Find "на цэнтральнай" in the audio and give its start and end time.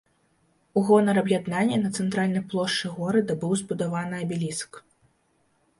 1.83-2.43